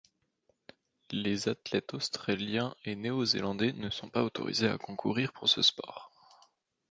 [1.11, 6.11] Les athlètes australiens et néo-zélandais ne sont pas autorisés à concourir pour ce sport.